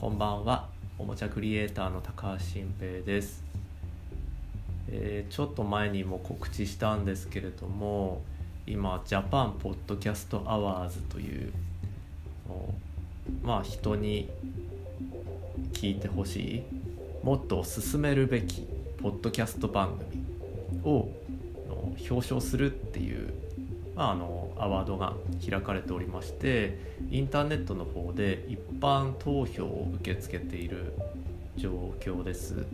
[0.00, 0.68] こんばんは。
[0.96, 3.42] おもちゃクリエイターの高橋晋平です、
[4.88, 8.22] えーちょっと前にも告知したんですけれども
[8.64, 11.52] 今 Japan Podcast Awards という
[13.42, 14.30] まあ人に
[15.72, 16.62] 聞いてほしい
[17.24, 18.68] もっと勧めるべき
[19.02, 20.24] ポッドキャスト番組
[20.84, 21.08] を
[21.68, 23.34] の表彰するっていう、
[23.98, 26.78] まあ、あのアワードが開かれておりまして
[27.10, 30.94] インターネットの方で一般投票を受け付けている
[31.56, 32.64] 状況です。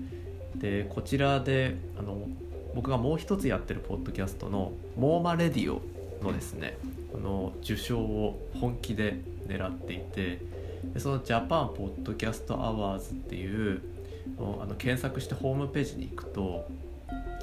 [0.55, 2.29] でこちらであの
[2.75, 5.81] 僕がもう一つやってるポッドキャストの「モーマレディオ」
[6.23, 6.77] のですね
[7.15, 9.17] あの受賞を本気で
[9.49, 10.41] 狙っていて
[10.93, 13.81] でその Japan Podcast Awards っていう
[14.61, 16.69] あの検索してホームページに行くと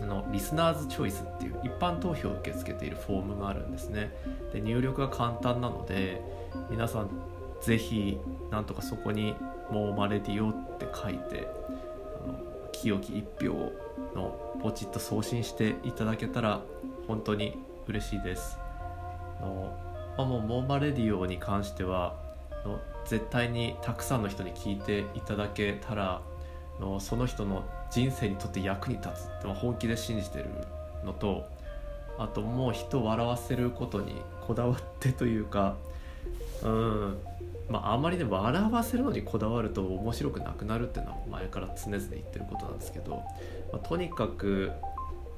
[0.02, 4.12] あのリスナーズチョイスっていう一般投票を受け付けているフォームがあるんですね。
[4.52, 6.22] で入力が簡単なので
[6.70, 7.10] 皆さん
[7.62, 8.20] ぜひ
[8.50, 9.36] なんとかそこに
[9.70, 11.48] 「モーマレディオ」って書いて
[12.24, 12.40] あの
[12.72, 13.72] 清き一票
[14.16, 16.62] のポチッと送信していただけたら
[17.08, 18.58] 本当に嬉しいです。
[19.40, 19.78] あの、
[20.18, 22.16] まあ、もうモーマレディオに関しては
[22.66, 26.22] の絶対にたくさんの人に聞いていただけたら
[26.82, 30.46] のその人の人生にとって役に立つって本気で信じてる
[31.06, 31.48] のと
[32.18, 35.78] あともう人を笑わせることにこだわってというか
[36.64, 37.18] うん。
[37.72, 43.24] まああまりね笑わせるのにこだわると面白くなくなるっていうのは前から常々言ってることなんですけど、
[43.72, 44.72] まあとにかく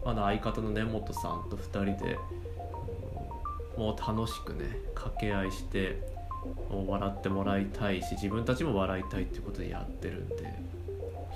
[0.03, 2.17] まだ相方の根本さんと2人で
[3.77, 6.01] もう楽しくね掛け合いして
[6.69, 10.35] もう笑ってもらいたいし自分たちも笑いたいっていうことでやってるんで、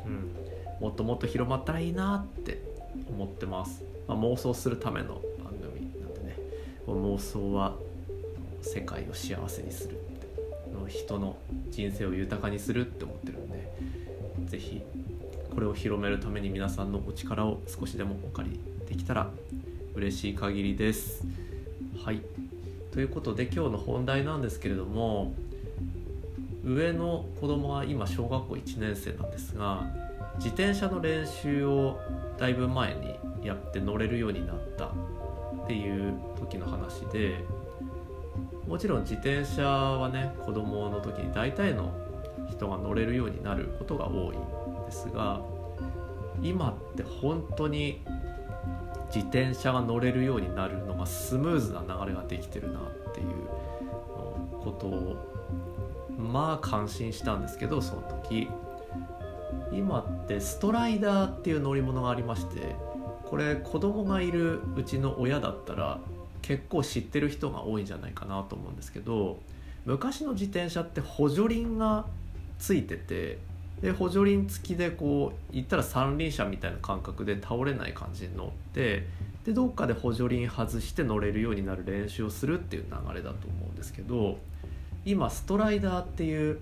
[0.07, 2.61] うん、もっともっと広まったらいいなって
[3.09, 6.37] 思ってます、まあ、妄想するための番組なんでね。
[6.87, 7.75] 妄想は
[8.61, 10.17] 世界を幸せにするって。
[10.87, 11.35] 人の
[11.69, 13.71] 人生を豊かにするって思ってるんで
[14.45, 14.81] ぜひ
[15.53, 19.29] これを広めるために皆さんのお力を少しでもお借りできたら
[19.95, 21.25] 嬉しい限りです。
[22.05, 22.21] はい。
[22.91, 25.33] ということで今日の本題なんですけれども
[26.67, 29.87] 上の子供は今小学校1年生なんですが
[30.35, 31.99] 自転車の練習を
[32.37, 37.45] だいぶ前にやって乗れるようになったっていう時の話で
[38.67, 41.93] もちろん自転車はね子供の時に大体の
[42.49, 45.41] 人が乗れるようになることが多いんですが
[46.41, 48.01] 今って本当に
[49.07, 53.27] 自転車が乗れるようになるのがスムーズな流れができてるなっていう
[54.61, 55.36] ことを
[56.17, 58.49] まあ感心したんですけどその時。
[59.71, 62.75] 今ってストライダーっていう乗り物がありまして
[63.25, 65.99] これ子供がいるうちの親だったら
[66.41, 69.39] 結構知ってる人が多いんじゃないかなと思うんですけど
[69.85, 72.05] 昔の自転車って補助輪が
[72.59, 73.39] ついてて
[73.81, 79.05] で補助輪付きでこう言ったら三輪車みたいな感覚で倒れない感じに乗って
[79.45, 84.37] でどっかで補助輪外して乗れるようになる練習をするっていう流れだと思うんですけど
[85.07, 86.59] 今ストライダーっていう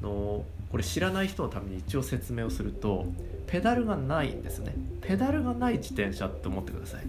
[0.00, 3.06] のをこれ知らない人のために一応説明をすると
[3.48, 4.74] ペダルがないんですね。
[5.00, 7.02] ペダルがない自転車って思ってください。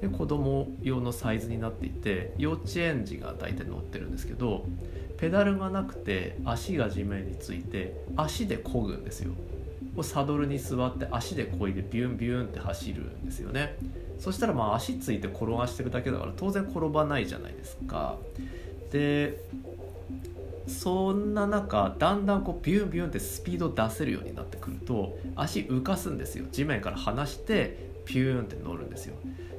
[0.00, 4.64] で子供用のサイズになっていて幼稚園児が大体乗ってるんですけど
[5.18, 9.32] ペダルがなくて足が地面について足で漕ぐんですよ。
[10.02, 13.76] サドルに座って足で漕いでビュンビュンって走るんですよね。
[14.18, 18.16] そしたらまあ足ついて転がしていくだけだから当然転ばないじゃないですか。
[18.90, 19.38] で
[20.66, 26.46] そんな中だんだんこうビュンビュンってスピード出せるようになってくると足浮かすんですよ。
[26.52, 29.14] 地面から離してピューンって乗るんですよ。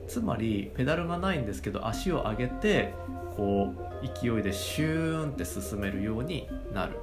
[0.08, 2.94] つまりペダルがないんですけど足を上げて
[3.36, 7.00] こう勢いでシューンって進めるようになる。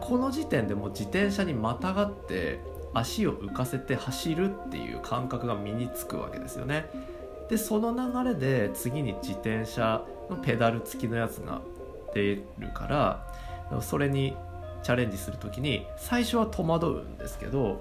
[0.00, 2.60] この時点でもう自転車にまたがって
[2.94, 6.90] 足を浮かせて走るっていう感覚が身につくわけですよね。
[7.48, 11.60] でその流れで次に自転車のペダル付きのやつが
[12.12, 13.26] 出るから
[13.80, 14.36] それに
[14.82, 17.80] チャレンジする時に最初は戸惑うんですけど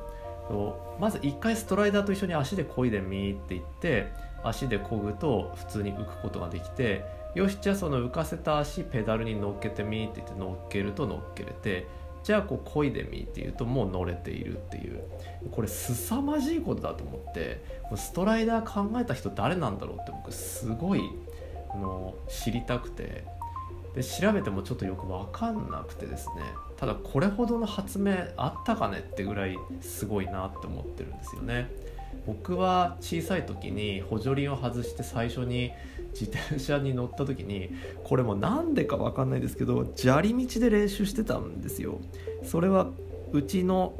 [0.99, 4.11] まず一回ストライダーと一緒に足で漕いでみーって言って
[4.43, 7.03] 足で漕ぐと普通に浮くことができて
[7.33, 11.87] よしじゃあその浮かせた足ペダルに乗っけてみーって言って乗っけると乗っけれて
[12.23, 15.03] じゃあこう漕いでみって言うともう乗れているっていう。
[15.51, 17.63] これ凄まじいことだと思って
[17.95, 21.01] ストライダー考えた人誰なんだろうって僕すごい
[21.69, 23.23] あの知りたくて。
[23.95, 26.43] で調べてもちょっとよく分かんなくてですね。
[26.77, 31.71] ただこれほどの発明あったかねってぐらいすごいなって思ってるんですよね。
[32.27, 35.71] 僕は小さい時に補助輪を外して最初に
[36.11, 37.69] 自転車に乗った時に
[38.03, 41.99] これもなんでか分かんないですけど砂利道で練習してたんですよ。
[42.43, 42.87] それは
[43.31, 43.97] うちの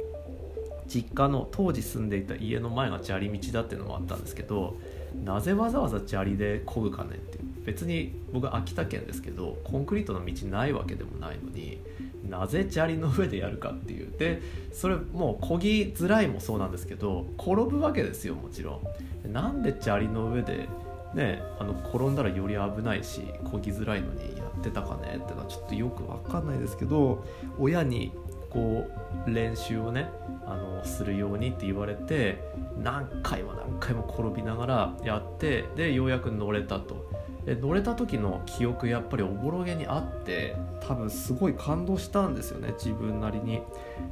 [0.86, 4.76] 実家の当時住んでいた家の前が砂利道だっていうのもあったんですけど
[5.24, 11.80] なぜわざわざ砂利で漕ぐかねって別に僕秋田県ですけどコンクリートの道ないわけでもないのに
[12.28, 14.12] なぜ砂利の上でやるかっていう。
[14.18, 14.40] で
[14.72, 18.80] それもう漕ぎづらいもそうなんですけど転ぶわけですよもちろ
[19.24, 19.32] ん。
[19.32, 20.68] なんで砂利の上で
[21.14, 27.24] ねあの転んだらより危ないし漕ぎづらいのにやってたかねってのはちょっとよく分かんないですけど
[27.58, 28.12] 親に
[28.50, 28.88] こ
[29.26, 30.08] う練習をね
[30.46, 32.38] あのするようにって言われて
[32.82, 37.06] 何回も何回も転びながらやってでようやく乗れたと。
[37.44, 43.60] で乗れた時の記憶やっぱりおぼろげにあって多分すごい感動したんですよね自分なりに。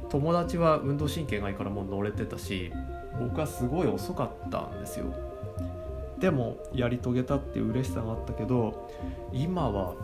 [0.09, 2.71] 友達は運動神経がいいからもう乗れてたし
[3.19, 5.13] 僕はすごい遅かったんですよ。
[6.19, 8.89] でもやり遂げたっていう嬉しさがあったけど
[9.33, 9.95] 今は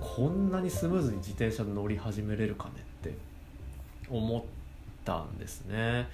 [0.00, 3.29] こんなにスムーズに自転車乗り始めれるかねって。
[4.10, 4.42] 思っ
[5.04, 6.08] たんですね。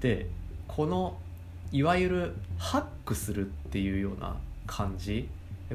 [0.00, 0.26] で
[0.68, 1.16] この
[1.72, 4.36] いわゆるハックするっていうような
[4.66, 5.28] 感じ。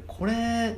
[0.08, 0.78] これ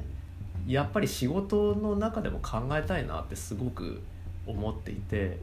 [0.68, 4.01] やっぱり仕事の中でも考えたいなってすごく
[4.45, 5.39] 思っていて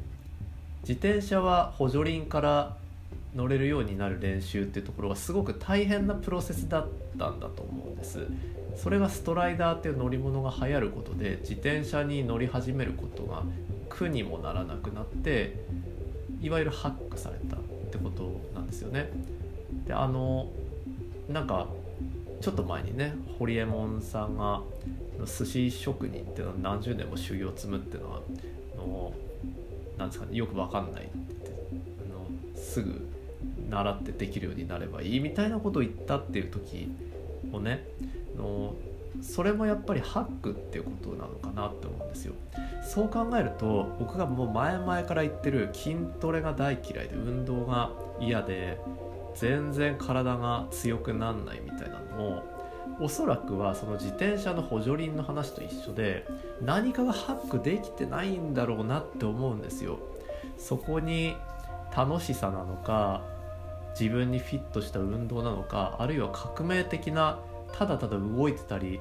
[0.83, 2.77] 自転車は補助輪から
[3.35, 6.89] 乗れるようになる練習っていうところがすごく大変なプロセスだっ
[7.19, 8.27] たんだと思うんです。
[8.77, 13.43] それがストライダーっていう乗り物が流行ることで自転車に乗り始めることが
[13.97, 15.55] 苦にもならなくなって
[16.41, 17.61] いわゆるハックされたっ
[17.91, 19.11] てことなんですよね。
[19.87, 20.51] であの
[21.29, 21.69] なんか
[22.41, 24.63] ちょっと前にね堀エモ門さんが
[25.25, 28.21] 寿司職人っていうのは何十年も修行を積むっていうのは
[28.75, 29.15] あの
[29.97, 31.13] なんですかねよく分かんないって
[32.05, 33.09] あのすぐ
[33.71, 36.89] 習ってできるようになればいいみたいなことを言ったっていう時
[37.53, 37.87] をね
[38.37, 38.75] の
[39.23, 42.35] それもやっぱりハックっていうことなのかなって思うんですよ。
[42.83, 47.91] そう考えると僕がもう前々から言ってる筋トレが大嫌いで運動が
[48.21, 48.79] 嫌で
[49.35, 52.43] 全然体が強くなんないみたいなのも
[53.01, 56.27] おそらくはその自転車の補助輪の話と一緒で
[56.61, 59.99] 何かがハックできてないんだろうなって思うんですよ。
[60.59, 61.37] そこに
[61.97, 63.23] 楽しさなのか
[63.99, 67.39] 自分にフィットした運動なのかあるいは革命的な
[67.77, 69.01] ただただ動いてたり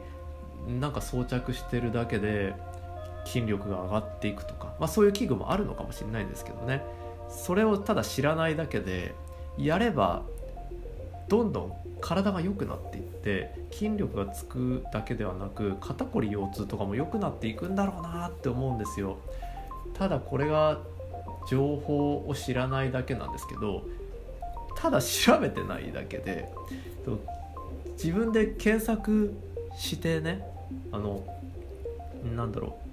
[0.67, 2.55] なんか装着してるだけで
[3.25, 6.83] 筋力が上がっていくとか、まあ、そういう器具もあるのかもしれないんですけどね。
[7.29, 9.15] それをただ知らないだけで
[9.57, 10.23] やれば
[11.29, 19.17] どんどん体が良くなっていって筋力がつくだけではなく肩こり腰痛とかも良くなっていくんだろうなって思うんですよ。
[19.93, 20.79] ただこれが
[21.49, 23.83] 情報を知らないだけなんですけど
[24.75, 26.51] ただ調べてないだけで
[27.93, 29.33] 自分で検索
[29.77, 30.45] してね
[30.91, 31.23] あの
[32.35, 32.83] なんだろう。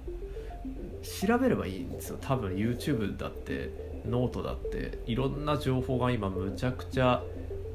[1.03, 2.17] 調べればいいんですよ。
[2.21, 7.23] 多分 YouTube だってノートだっていろんな情報が今むちゃくちゃ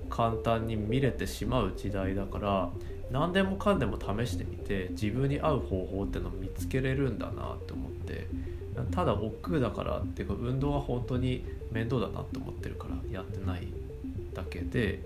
[0.09, 2.71] 簡単に見れてしまう時代だから
[3.11, 8.27] 何でもかんでも試してみて自分に合う方法ってのを見つけれるんだなって思って
[8.91, 13.69] ただ億劫だからっていうか運動は本当に面倒だなって思ってるからやってない
[14.35, 15.01] だけで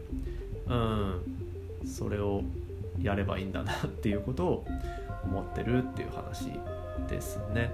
[0.67, 1.50] うん。
[1.85, 2.43] それを
[3.01, 4.67] やればいいんだなっていうことを
[5.25, 6.51] 思ってるっていう話
[7.09, 7.71] ですね。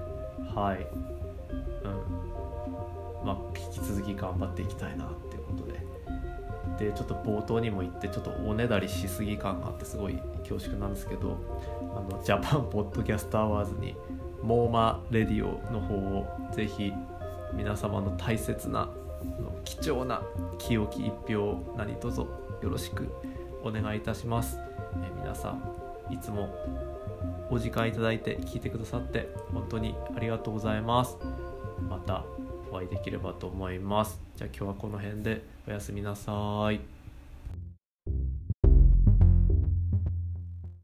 [0.54, 0.87] はい。
[1.85, 3.26] うん。
[3.26, 5.87] まあ引き続き頑張っていきたいなっていうことで。
[6.78, 11.38] でちょっと冒頭にも言ってちょっとおねだりしすぎ感があってすごい恐縮なんですけど
[11.97, 13.97] あの Japan Podcast Awards に
[14.42, 16.92] モーマレディオの方をぜひ
[17.54, 18.90] 皆様の大切な
[19.64, 20.23] 貴重な
[20.59, 22.28] 清き一票を何卒よ
[22.62, 23.09] ろしく
[23.66, 24.58] お願いいたします、
[25.02, 26.54] え皆さんいつも
[27.50, 31.16] お時間いただいて聞いてくださって本当にありがとうございます。
[31.88, 32.25] また
[32.70, 34.20] お会いできればと思います。
[34.37, 36.96] じゃあ今日はこの辺でおやすみなさい。